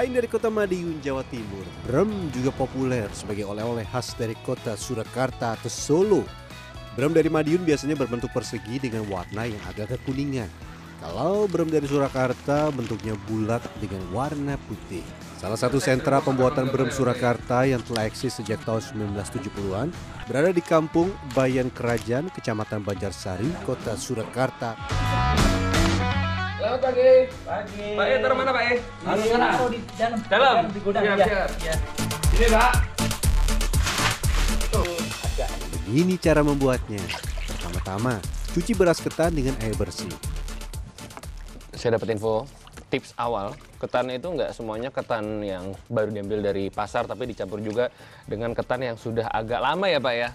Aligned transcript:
Selain 0.00 0.16
dari 0.16 0.32
kota 0.32 0.48
Madiun, 0.48 0.96
Jawa 1.04 1.20
Timur, 1.28 1.60
brem 1.84 2.32
juga 2.32 2.48
populer 2.56 3.04
sebagai 3.12 3.44
oleh-oleh 3.44 3.84
khas 3.84 4.16
dari 4.16 4.32
kota 4.48 4.72
Surakarta 4.72 5.52
atau 5.52 5.68
Solo. 5.68 6.24
Brem 6.96 7.12
dari 7.12 7.28
Madiun 7.28 7.68
biasanya 7.68 8.00
berbentuk 8.00 8.32
persegi 8.32 8.80
dengan 8.80 9.04
warna 9.12 9.44
yang 9.44 9.60
agak 9.68 9.92
kekuningan. 9.92 10.48
Kalau 11.04 11.44
brem 11.52 11.68
dari 11.68 11.84
Surakarta 11.84 12.72
bentuknya 12.72 13.12
bulat 13.28 13.60
dengan 13.76 14.00
warna 14.08 14.56
putih. 14.72 15.04
Salah 15.36 15.60
satu 15.60 15.76
sentra 15.76 16.24
pembuatan 16.24 16.72
brem 16.72 16.88
Surakarta 16.88 17.68
yang 17.68 17.84
telah 17.84 18.08
eksis 18.08 18.40
sejak 18.40 18.64
tahun 18.64 18.80
1970-an 19.12 19.92
berada 20.24 20.48
di 20.48 20.64
kampung 20.64 21.12
Bayan 21.36 21.68
Kerajaan, 21.68 22.32
Kecamatan 22.32 22.88
Banjarsari, 22.88 23.52
Kota 23.68 24.00
Surakarta. 24.00 24.80
Selamat 26.60 26.92
pagi. 26.92 27.12
Pagi. 27.48 27.86
Pak 27.96 28.04
E, 28.04 28.14
taruh 28.20 28.36
mana 28.36 28.52
Pak 28.52 28.64
E? 28.68 28.74
Di 28.84 29.28
sana, 29.32 29.48
di 29.72 29.80
dalam. 29.96 30.18
Dalam? 30.28 30.54
Di 30.68 30.80
gudang. 30.84 31.04
Siap, 31.08 31.16
ya. 31.16 31.24
siap. 31.24 31.50
Ya. 31.64 31.74
Ini 32.36 32.46
Pak. 32.52 32.72
Begini 35.72 36.14
cara 36.20 36.44
membuatnya. 36.44 37.00
Pertama-tama, 37.48 38.20
cuci 38.52 38.76
beras 38.76 39.00
ketan 39.00 39.32
dengan 39.32 39.56
air 39.64 39.72
bersih. 39.72 40.12
Saya 41.72 41.96
dapat 41.96 42.12
info 42.12 42.44
tips 42.92 43.16
awal 43.16 43.56
ketan 43.80 44.12
itu 44.12 44.28
nggak 44.28 44.52
semuanya 44.52 44.92
ketan 44.92 45.40
yang 45.40 45.72
baru 45.88 46.12
diambil 46.12 46.44
dari 46.44 46.68
pasar 46.68 47.08
tapi 47.08 47.24
dicampur 47.24 47.64
juga 47.64 47.88
dengan 48.28 48.52
ketan 48.52 48.84
yang 48.84 49.00
sudah 49.00 49.32
agak 49.32 49.64
lama 49.64 49.88
ya 49.88 49.96
Pak 49.96 50.12
ya 50.12 50.28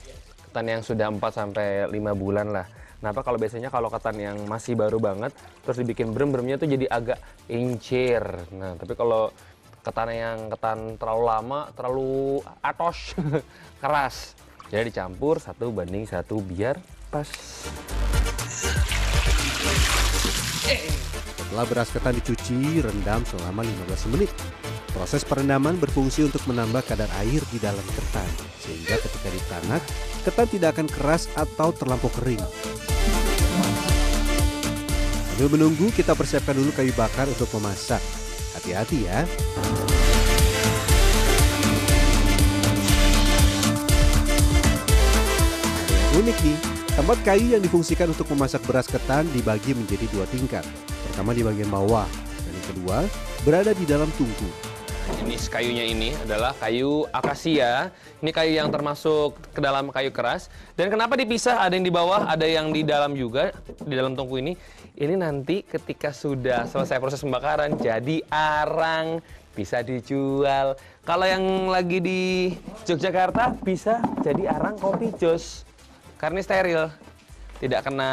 ketan 0.49 0.65
yang 0.71 0.81
sudah 0.81 1.11
4 1.11 1.19
sampai 1.35 1.83
5 1.91 2.15
bulan 2.15 2.49
lah 2.55 2.65
Kenapa 3.05 3.21
kalau 3.21 3.37
biasanya 3.37 3.69
kalau 3.69 3.93
ketan 3.93 4.17
yang 4.17 4.49
masih 4.49 4.73
baru 4.73 4.97
banget 4.97 5.29
terus 5.61 5.77
dibikin 5.77 6.09
brem-bremnya 6.09 6.57
tuh 6.57 6.65
jadi 6.65 6.89
agak 6.89 7.21
incir. 7.45 8.17
Nah, 8.49 8.73
tapi 8.81 8.97
kalau 8.97 9.29
ketan 9.85 10.09
yang 10.09 10.49
ketan 10.49 10.97
terlalu 10.97 11.23
lama, 11.29 11.69
terlalu 11.77 12.41
atos, 12.65 13.13
keras. 13.85 14.33
Jadi 14.73 14.89
dicampur 14.89 15.37
satu 15.37 15.69
banding 15.69 16.09
satu 16.09 16.41
biar 16.41 16.81
pas. 17.13 17.29
Setelah 21.37 21.65
beras 21.69 21.93
ketan 21.93 22.17
dicuci, 22.17 22.81
rendam 22.81 23.21
selama 23.29 23.61
15 23.85 24.17
menit. 24.17 24.33
Proses 24.97 25.21
perendaman 25.21 25.77
berfungsi 25.77 26.25
untuk 26.25 26.41
menambah 26.49 26.81
kadar 26.89 27.13
air 27.21 27.45
di 27.53 27.61
dalam 27.61 27.85
ketan, 27.93 28.31
sehingga 28.65 28.97
ketika 28.97 29.29
ditanak, 29.29 29.81
ketan 30.25 30.47
tidak 30.49 30.69
akan 30.73 30.87
keras 30.89 31.29
atau 31.37 31.69
terlampau 31.69 32.09
kering. 32.17 32.41
Sambil 35.35 35.59
menunggu, 35.59 35.91
kita 35.91 36.15
persiapkan 36.15 36.55
dulu 36.55 36.71
kayu 36.71 36.95
bakar 36.95 37.27
untuk 37.27 37.51
memasak. 37.59 37.99
Hati-hati 38.55 39.03
ya. 39.03 39.27
Ada 45.75 45.91
yang 45.91 46.23
unik 46.23 46.37
nih, 46.39 46.57
tempat 46.95 47.17
kayu 47.27 47.51
yang 47.51 47.59
difungsikan 47.59 48.15
untuk 48.15 48.31
memasak 48.31 48.63
beras 48.63 48.87
ketan 48.87 49.27
dibagi 49.35 49.75
menjadi 49.75 50.07
dua 50.07 50.23
tingkat. 50.31 50.63
Pertama 51.11 51.35
di 51.35 51.43
bagian 51.43 51.67
bawah, 51.67 52.07
dan 52.39 52.51
yang 52.55 52.67
kedua 52.71 52.97
berada 53.43 53.75
di 53.75 53.83
dalam 53.83 54.07
tungku. 54.15 54.64
Jenis 55.05 55.45
kayunya 55.45 55.85
ini 55.85 56.17
adalah 56.25 56.57
kayu 56.57 57.05
akasia. 57.13 57.93
Ini 58.25 58.31
kayu 58.33 58.57
yang 58.57 58.73
termasuk 58.73 59.37
ke 59.53 59.61
dalam 59.61 59.93
kayu 59.93 60.09
keras. 60.09 60.49
Dan 60.73 60.89
kenapa 60.89 61.13
dipisah? 61.13 61.61
Ada 61.61 61.77
yang 61.77 61.85
di 61.85 61.93
bawah, 61.93 62.25
ada 62.25 62.45
yang 62.49 62.73
di 62.73 62.81
dalam 62.81 63.13
juga, 63.13 63.53
di 63.85 63.93
dalam 63.93 64.17
tungku 64.17 64.41
ini. 64.41 64.57
Ini 64.97 65.13
nanti 65.13 65.61
ketika 65.61 66.09
sudah 66.09 66.65
selesai 66.65 66.97
proses 66.97 67.21
pembakaran, 67.21 67.77
jadi 67.77 68.25
arang, 68.33 69.21
bisa 69.53 69.85
dijual. 69.85 70.73
Kalau 71.05 71.25
yang 71.29 71.69
lagi 71.69 72.01
di 72.01 72.21
Yogyakarta, 72.89 73.61
bisa 73.61 74.01
jadi 74.25 74.57
arang 74.57 74.73
kopi 74.81 75.13
jos. 75.21 75.69
Karena 76.17 76.41
steril. 76.41 76.89
Tidak 77.55 77.81
kena 77.87 78.11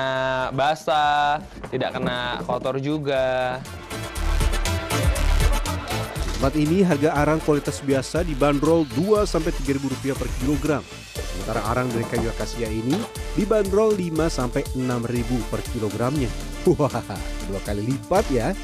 basah, 0.54 1.42
tidak 1.72 1.98
kena 1.98 2.44
kotor 2.46 2.78
juga. 2.78 3.58
Tempat 6.42 6.58
ini 6.58 6.82
harga 6.82 7.14
arang 7.22 7.38
kualitas 7.46 7.78
biasa 7.86 8.26
dibanderol 8.26 8.82
2 8.98 9.22
sampai 9.30 9.54
3 9.62 9.78
ribu 9.78 9.86
rupiah 9.94 10.18
per 10.18 10.26
kilogram. 10.42 10.82
Sementara 11.14 11.62
arang 11.70 11.86
dari 11.86 12.02
kayu 12.02 12.26
akasia 12.34 12.66
ini 12.66 12.98
dibanderol 13.38 13.94
5 13.94 14.26
sampai 14.26 14.66
6 14.74 14.82
ribu 15.06 15.38
per 15.54 15.62
kilogramnya. 15.70 16.26
Wah, 16.66 16.90
dua 17.46 17.62
kali 17.62 17.86
lipat 17.86 18.26
ya. 18.34 18.58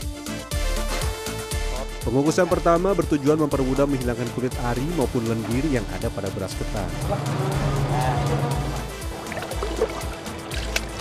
Pengukusan 2.02 2.50
pertama 2.50 2.98
bertujuan 2.98 3.38
mempermudah 3.46 3.86
menghilangkan 3.86 4.26
kulit 4.34 4.50
ari 4.66 4.82
maupun 4.98 5.22
lendir 5.30 5.62
yang 5.70 5.86
ada 5.94 6.10
pada 6.10 6.34
beras 6.34 6.58
ketan. 6.58 6.90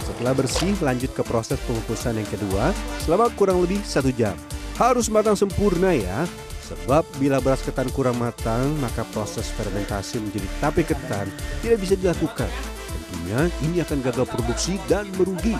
Setelah 0.05 0.33
bersih, 0.37 0.77
lanjut 0.85 1.09
ke 1.09 1.25
proses 1.25 1.57
pengukusan 1.65 2.21
yang 2.21 2.29
kedua 2.29 2.69
selama 3.01 3.33
kurang 3.33 3.65
lebih 3.65 3.81
satu 3.81 4.13
jam. 4.13 4.37
Harus 4.77 5.09
matang 5.09 5.33
sempurna 5.33 5.89
ya, 5.89 6.29
sebab 6.67 7.07
bila 7.15 7.39
beras 7.39 7.63
ketan 7.63 7.87
kurang 7.95 8.19
matang, 8.19 8.75
maka 8.83 9.07
proses 9.15 9.47
fermentasi 9.55 10.19
menjadi 10.19 10.47
tape 10.59 10.83
ketan 10.83 11.31
tidak 11.63 11.79
bisa 11.79 11.95
dilakukan. 11.95 12.51
Tentunya 12.91 13.47
ini 13.63 13.79
akan 13.79 13.99
gagal 14.03 14.27
produksi 14.27 14.75
dan 14.91 15.07
merugi. 15.15 15.55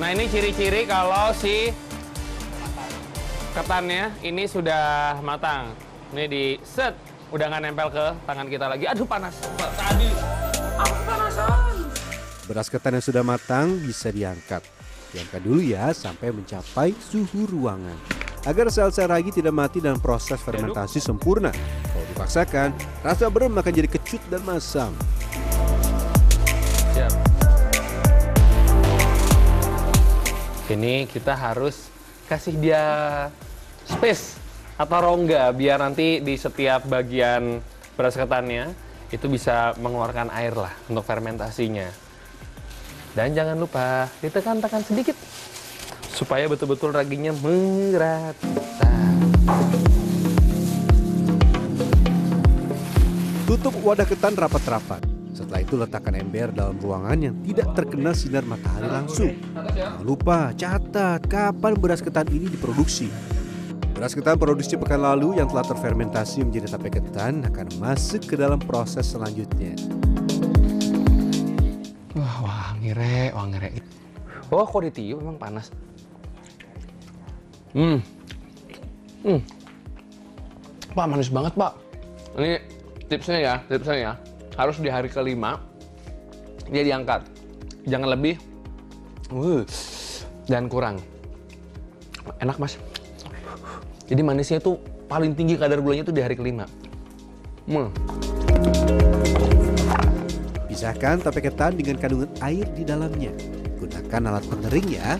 Nah 0.00 0.08
ini 0.14 0.24
ciri-ciri 0.32 0.88
kalau 0.88 1.36
si 1.36 1.68
ketannya 3.52 4.16
ini 4.24 4.48
sudah 4.48 5.18
matang. 5.20 5.76
Ini 6.14 6.24
di 6.30 6.44
set, 6.64 6.94
udah 7.34 7.44
nggak 7.50 7.62
nempel 7.68 7.88
ke 7.92 8.06
tangan 8.24 8.46
kita 8.48 8.66
lagi. 8.70 8.84
Aduh 8.88 9.04
panas. 9.04 9.34
Tadi 9.58 10.08
aku 10.78 10.96
panasan. 11.04 11.74
Beras 12.48 12.68
ketan 12.72 12.96
yang 12.96 13.04
sudah 13.04 13.22
matang 13.26 13.76
bisa 13.82 14.08
diangkat. 14.08 14.62
Diangkat 15.10 15.40
dulu 15.42 15.60
ya 15.62 15.90
sampai 15.90 16.30
mencapai 16.32 16.94
suhu 16.96 17.46
ruangan. 17.50 18.13
Agar 18.44 18.68
sel-sel 18.68 19.08
ragi 19.08 19.32
tidak 19.32 19.56
mati 19.56 19.80
dan 19.80 19.96
proses 19.96 20.36
fermentasi 20.36 21.00
sempurna. 21.00 21.48
Kalau 21.88 22.04
dipaksakan, 22.12 22.76
rasa 23.00 23.32
brem 23.32 23.56
akan 23.56 23.72
jadi 23.72 23.88
kecut 23.88 24.20
dan 24.28 24.44
masam. 24.44 24.92
Ini 30.68 31.08
kita 31.08 31.32
harus 31.32 31.88
kasih 32.28 32.60
dia 32.60 32.84
space 33.88 34.36
atau 34.76 34.98
rongga 35.00 35.48
biar 35.56 35.80
nanti 35.80 36.20
di 36.20 36.36
setiap 36.36 36.84
bagian 36.84 37.64
beras 37.96 38.12
ketannya 38.12 38.76
itu 39.08 39.24
bisa 39.24 39.72
mengeluarkan 39.80 40.28
air 40.28 40.52
lah 40.52 40.72
untuk 40.92 41.08
fermentasinya. 41.08 41.88
Dan 43.16 43.32
jangan 43.32 43.56
lupa 43.56 44.04
ditekan-tekan 44.20 44.84
sedikit 44.84 45.16
supaya 46.14 46.46
betul-betul 46.46 46.94
raginya 46.94 47.34
merata. 47.42 48.46
Tutup 53.44 53.74
wadah 53.82 54.06
ketan 54.06 54.38
rapat-rapat. 54.38 55.02
Setelah 55.34 55.66
itu 55.66 55.74
letakkan 55.74 56.14
ember 56.14 56.54
dalam 56.54 56.78
ruangan 56.78 57.18
yang 57.18 57.34
tidak 57.42 57.74
terkena 57.74 58.14
sinar 58.14 58.46
matahari 58.46 58.86
langsung. 58.86 59.34
Jangan 59.74 60.06
lupa 60.06 60.54
catat 60.54 61.26
kapan 61.26 61.74
beras 61.74 61.98
ketan 61.98 62.30
ini 62.30 62.46
diproduksi. 62.46 63.10
Beras 63.94 64.14
ketan 64.14 64.38
produksi 64.38 64.78
pekan 64.78 65.02
lalu 65.02 65.38
yang 65.42 65.50
telah 65.50 65.66
terfermentasi 65.66 66.46
menjadi 66.46 66.78
tape 66.78 66.94
ketan 66.94 67.42
akan 67.50 67.66
masuk 67.82 68.22
ke 68.30 68.34
dalam 68.38 68.62
proses 68.62 69.10
selanjutnya. 69.10 69.74
Wah, 72.14 72.38
wangi 72.46 72.94
re, 72.94 73.34
wangi 73.34 73.58
re. 73.58 73.70
Oh, 74.54 74.62
kok 74.62 74.86
ditiup 74.86 75.18
memang 75.18 75.38
panas. 75.38 75.74
Hmm. 77.74 77.98
Hmm. 79.26 79.40
Pak, 80.94 81.06
manis 81.10 81.26
banget, 81.26 81.58
Pak. 81.58 81.72
Ini 82.38 82.62
tipsnya 83.10 83.38
ya, 83.42 83.54
tipsnya 83.66 83.96
ya. 83.98 84.12
Harus 84.54 84.78
di 84.78 84.86
hari 84.86 85.10
kelima, 85.10 85.58
dia 86.70 86.86
diangkat. 86.86 87.26
Jangan 87.90 88.14
lebih, 88.14 88.38
uh, 89.34 89.66
dan 90.46 90.70
kurang. 90.70 91.02
Enak, 92.38 92.62
Mas. 92.62 92.78
Jadi 94.06 94.22
manisnya 94.22 94.62
tuh 94.62 94.78
paling 95.10 95.34
tinggi 95.34 95.58
kadar 95.58 95.82
gulanya 95.82 96.06
tuh 96.06 96.14
di 96.14 96.22
hari 96.22 96.38
kelima. 96.38 96.70
Hmm. 97.66 97.90
Pisahkan 100.70 101.18
tape 101.24 101.40
ketan 101.42 101.74
dengan 101.74 101.96
kandungan 101.98 102.30
air 102.38 102.68
di 102.76 102.86
dalamnya. 102.86 103.32
Gunakan 103.80 104.22
alat 104.30 104.44
pengering 104.46 104.86
ya. 104.94 105.18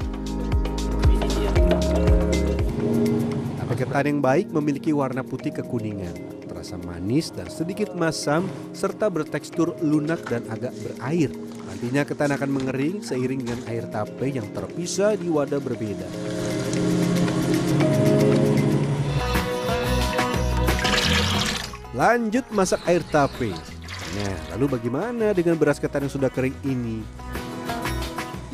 Ketan 3.73 4.05
yang 4.05 4.21
baik 4.21 4.53
memiliki 4.53 4.93
warna 4.93 5.25
putih 5.25 5.49
kekuningan, 5.49 6.13
terasa 6.45 6.77
manis 6.77 7.33
dan 7.33 7.49
sedikit 7.49 7.97
masam, 7.97 8.45
serta 8.77 9.09
bertekstur 9.09 9.73
lunak 9.81 10.21
dan 10.29 10.45
agak 10.53 10.77
berair. 10.85 11.33
Nantinya 11.65 12.05
ketan 12.05 12.37
akan 12.37 12.51
mengering 12.53 13.01
seiring 13.01 13.41
dengan 13.41 13.61
air 13.73 13.89
tape 13.89 14.29
yang 14.29 14.45
terpisah 14.53 15.17
di 15.17 15.33
wadah 15.33 15.59
berbeda. 15.59 16.05
Lanjut 21.97 22.45
masak 22.53 22.85
air 22.85 23.01
tape. 23.09 23.57
Nah, 24.15 24.37
lalu 24.55 24.79
bagaimana 24.79 25.33
dengan 25.33 25.57
beras 25.57 25.81
ketan 25.81 26.05
yang 26.07 26.13
sudah 26.13 26.29
kering 26.29 26.55
ini? 26.69 27.01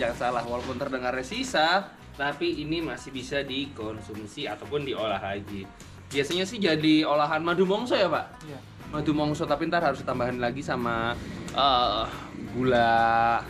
Jangan 0.01 0.17
salah, 0.17 0.45
walaupun 0.49 0.81
terdengar 0.81 1.13
sisa, 1.21 1.93
tapi 2.21 2.61
ini 2.61 2.85
masih 2.85 3.17
bisa 3.17 3.41
dikonsumsi 3.41 4.45
ataupun 4.45 4.85
diolah 4.85 5.17
lagi. 5.17 5.65
Biasanya 6.13 6.45
sih 6.45 6.61
jadi 6.61 7.09
olahan 7.09 7.41
madu 7.41 7.65
mongso 7.65 7.97
ya 7.97 8.13
pak? 8.13 8.45
Iya. 8.45 8.61
Madu 8.93 9.17
mongso, 9.17 9.49
tapi 9.49 9.73
ntar 9.73 9.81
harus 9.81 10.05
ditambahin 10.05 10.37
lagi 10.37 10.61
sama 10.61 11.17
uh, 11.57 12.05
gula 12.53 13.41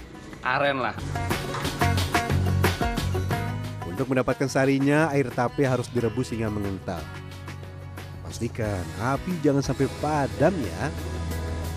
aren 0.47 0.79
lah. 0.79 0.95
Untuk 3.91 4.07
mendapatkan 4.07 4.47
sarinya, 4.47 5.11
air 5.11 5.27
tape 5.35 5.67
harus 5.67 5.91
direbus 5.91 6.31
hingga 6.31 6.47
mengental. 6.47 7.03
Pastikan 8.23 8.87
api 9.03 9.35
jangan 9.43 9.67
sampai 9.67 9.91
padam 9.99 10.55
ya. 10.55 10.83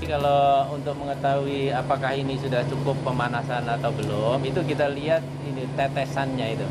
Kalau 0.03 0.67
untuk 0.75 0.95
mengetahui 0.99 1.71
apakah 1.71 2.11
ini 2.11 2.35
sudah 2.35 2.61
cukup 2.67 2.99
pemanasan 3.07 3.63
atau 3.65 3.89
belum, 3.95 4.43
itu 4.43 4.59
kita 4.67 4.91
lihat 4.91 5.23
ini 5.47 5.63
tetesannya 5.79 6.59
itu. 6.59 6.67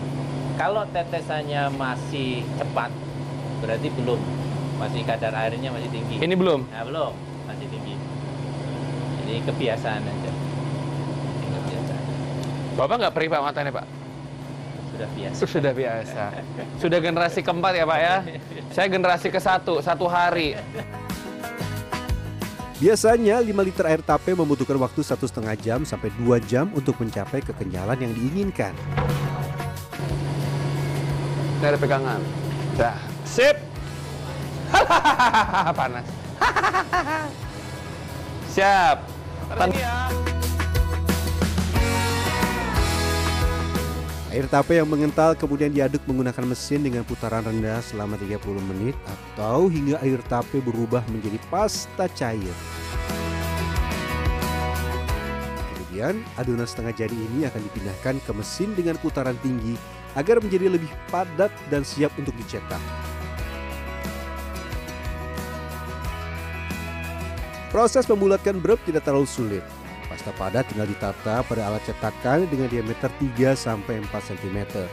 Kalau 0.60 0.84
tetesannya 0.92 1.72
masih 1.74 2.44
cepat, 2.60 2.92
berarti 3.64 3.88
belum. 3.88 4.20
Masih 4.76 5.00
kadar 5.08 5.32
airnya 5.32 5.72
masih 5.72 5.88
tinggi. 5.88 6.20
Ini 6.20 6.34
belum? 6.36 6.66
Nah, 6.68 6.84
belum, 6.84 7.12
masih 7.48 7.66
tinggi. 7.72 7.94
Ini 9.24 9.34
kebiasaan 9.48 10.02
aja. 10.02 10.30
Ini 11.40 11.46
kebiasaan. 11.56 12.02
Bapak 12.76 12.94
nggak 13.00 13.14
perih 13.14 13.28
pak 13.32 13.40
matanya 13.40 13.72
pak? 13.72 13.86
Sudah 14.92 15.08
biasa. 15.16 15.40
Sudah 15.48 15.72
biasa. 15.72 16.22
Sudah 16.76 16.98
generasi 17.00 17.40
keempat 17.40 17.72
ya 17.74 17.84
Pak 17.88 17.98
ya. 17.98 18.16
Saya 18.76 18.86
generasi 18.92 19.28
ke 19.32 19.40
satu, 19.40 19.80
satu 19.80 20.04
hari. 20.04 20.52
Biasanya 22.82 23.38
5 23.38 23.46
liter 23.62 23.86
air 23.86 24.02
tape 24.02 24.34
membutuhkan 24.34 24.74
waktu 24.74 25.06
satu 25.06 25.22
setengah 25.22 25.54
jam 25.54 25.86
sampai 25.86 26.10
2 26.18 26.42
jam 26.50 26.66
untuk 26.74 26.98
mencapai 26.98 27.38
kekenyalan 27.38 27.94
yang 27.94 28.10
diinginkan. 28.10 28.74
Ini 31.62 31.66
ada 31.70 31.78
pegangan. 31.78 32.18
Dah. 32.74 32.98
Sip. 33.22 33.54
Panas. 35.78 36.06
Siap. 38.58 38.98
Tan- 39.54 39.70
Air 44.32 44.48
tape 44.48 44.80
yang 44.80 44.88
mengental 44.88 45.36
kemudian 45.36 45.68
diaduk 45.68 46.00
menggunakan 46.08 46.48
mesin 46.48 46.80
dengan 46.80 47.04
putaran 47.04 47.44
rendah 47.44 47.84
selama 47.84 48.16
30 48.16 48.40
menit 48.64 48.96
atau 49.04 49.68
hingga 49.68 50.00
air 50.00 50.24
tape 50.24 50.56
berubah 50.64 51.04
menjadi 51.12 51.36
pasta 51.52 52.08
cair. 52.16 52.56
Kemudian 55.68 56.24
adonan 56.40 56.64
setengah 56.64 56.96
jadi 56.96 57.12
ini 57.12 57.44
akan 57.44 57.60
dipindahkan 57.60 58.24
ke 58.24 58.32
mesin 58.32 58.72
dengan 58.72 58.96
putaran 59.04 59.36
tinggi 59.44 59.76
agar 60.16 60.40
menjadi 60.40 60.80
lebih 60.80 60.88
padat 61.12 61.52
dan 61.68 61.84
siap 61.84 62.16
untuk 62.16 62.32
dicetak. 62.40 62.80
Proses 67.68 68.08
membulatkan 68.08 68.56
brem 68.56 68.80
tidak 68.88 69.04
terlalu 69.04 69.28
sulit. 69.28 69.81
Pasta 70.12 70.28
padat 70.36 70.68
tinggal 70.68 70.84
ditata 70.84 71.40
pada 71.40 71.72
alat 71.72 71.80
cetakan 71.88 72.44
dengan 72.52 72.68
diameter 72.68 73.08
3 73.16 73.56
sampai 73.56 74.04
4 74.04 74.12
cm. 74.12 74.84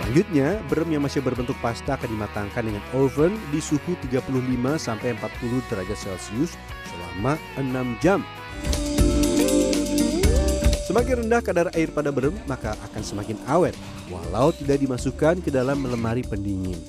Selanjutnya, 0.00 0.64
brem 0.72 0.88
yang 0.88 1.04
masih 1.04 1.20
berbentuk 1.20 1.52
pasta 1.60 2.00
akan 2.00 2.08
dimatangkan 2.08 2.64
dengan 2.64 2.80
oven 2.96 3.36
di 3.52 3.60
suhu 3.60 4.00
35 4.00 4.32
sampai 4.80 5.12
40 5.20 5.60
derajat 5.68 5.98
Celcius 6.00 6.56
selama 6.88 7.36
6 7.60 8.00
jam. 8.00 8.24
Semakin 10.88 11.28
rendah 11.28 11.44
kadar 11.44 11.68
air 11.76 11.92
pada 11.92 12.08
brem, 12.08 12.32
maka 12.48 12.72
akan 12.80 13.02
semakin 13.04 13.36
awet, 13.44 13.76
walau 14.08 14.56
tidak 14.56 14.80
dimasukkan 14.80 15.44
ke 15.44 15.52
dalam 15.52 15.84
lemari 15.84 16.24
pendingin. 16.24 16.80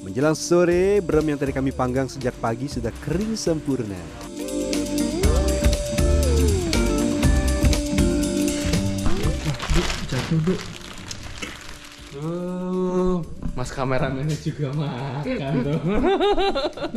Menjelang 0.00 0.32
sore, 0.40 1.04
brem 1.04 1.36
yang 1.36 1.36
tadi 1.36 1.52
kami 1.52 1.68
panggang 1.68 2.08
sejak 2.08 2.32
pagi 2.40 2.64
sudah 2.64 2.90
kering 3.04 3.36
sempurna. 3.36 4.31
Uh, 12.12 13.24
mas 13.56 13.72
kameramennya 13.72 14.36
juga 14.36 14.68
makan 14.76 15.54
tuh. 15.66 15.80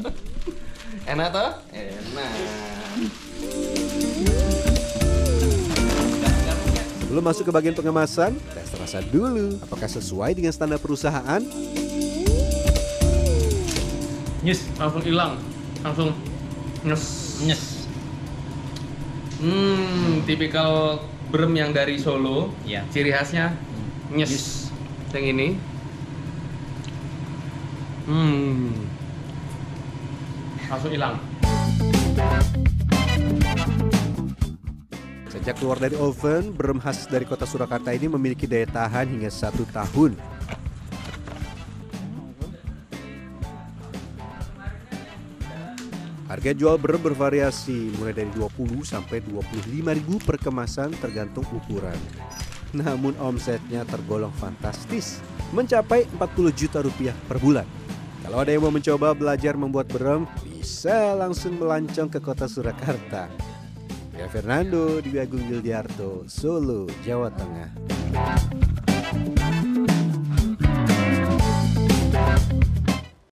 Enak 1.16 1.28
toh? 1.32 1.52
Enak. 1.72 2.32
Sebelum 7.00 7.24
masuk 7.24 7.48
ke 7.48 7.52
bagian 7.56 7.72
pengemasan, 7.72 8.36
tes 8.52 8.68
rasa 8.76 9.00
dulu 9.00 9.56
apakah 9.64 9.88
sesuai 9.88 10.36
dengan 10.36 10.52
standar 10.52 10.84
perusahaan. 10.84 11.40
Nyes, 14.44 14.68
langsung 14.76 15.04
hilang. 15.08 15.40
Langsung 15.80 16.12
nyes. 16.84 17.04
Nyes. 17.48 17.64
Hmm, 19.40 20.28
tipikal 20.28 21.00
brem 21.30 21.54
yang 21.56 21.72
dari 21.74 21.98
Solo. 21.98 22.54
Iya. 22.66 22.86
Ciri 22.92 23.12
khasnya 23.14 23.56
nyes. 24.14 24.70
Yang 25.16 25.26
ini. 25.32 25.48
Hmm. 28.06 28.70
Langsung 30.70 30.92
hilang. 30.92 31.16
Sejak 35.32 35.62
keluar 35.62 35.78
dari 35.78 35.94
oven, 35.98 36.54
brem 36.54 36.82
khas 36.82 37.06
dari 37.06 37.24
kota 37.24 37.46
Surakarta 37.46 37.94
ini 37.94 38.10
memiliki 38.10 38.50
daya 38.50 38.66
tahan 38.66 39.10
hingga 39.14 39.30
satu 39.30 39.62
tahun. 39.70 40.18
Harga 46.36 46.52
jual 46.52 46.76
brem 46.76 47.00
bervariasi 47.00 47.96
mulai 47.96 48.12
dari 48.12 48.28
20 48.36 48.84
sampai 48.84 49.24
25 49.24 49.72
ribu 49.72 50.20
per 50.20 50.36
kemasan 50.36 50.92
tergantung 51.00 51.48
ukuran. 51.48 51.96
Namun 52.76 53.16
omsetnya 53.24 53.88
tergolong 53.88 54.36
fantastis, 54.36 55.24
mencapai 55.56 56.04
40 56.20 56.52
juta 56.52 56.84
rupiah 56.84 57.16
per 57.32 57.40
bulan. 57.40 57.64
Kalau 58.20 58.44
ada 58.44 58.52
yang 58.52 58.68
mau 58.68 58.74
mencoba 58.76 59.16
belajar 59.16 59.56
membuat 59.56 59.88
brem, 59.88 60.28
bisa 60.44 61.16
langsung 61.16 61.56
melancong 61.56 62.12
ke 62.12 62.20
kota 62.20 62.52
Surakarta. 62.52 63.32
Ya 64.20 64.28
Fernando 64.28 65.00
di 65.00 65.16
Agung 65.16 65.40
Yuldiarto, 65.40 66.28
Solo, 66.28 66.84
Jawa 67.08 67.32
Tengah. 67.32 67.72